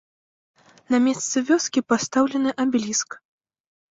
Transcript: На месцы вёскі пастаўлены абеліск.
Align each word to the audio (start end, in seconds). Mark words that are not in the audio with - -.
На 0.93 0.99
месцы 1.07 1.43
вёскі 1.49 1.83
пастаўлены 1.93 2.49
абеліск. 2.63 3.09